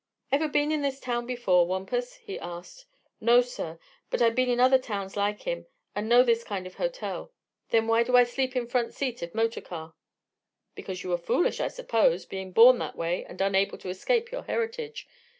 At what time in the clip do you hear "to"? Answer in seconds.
13.77-13.89